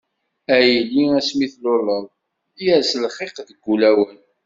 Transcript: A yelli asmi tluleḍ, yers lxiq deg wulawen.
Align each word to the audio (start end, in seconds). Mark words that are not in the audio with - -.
A 0.55 0.57
yelli 0.71 1.03
asmi 1.19 1.47
tluleḍ, 1.53 2.05
yers 2.65 2.91
lxiq 3.03 3.31
deg 3.47 3.59
wulawen. 3.65 4.17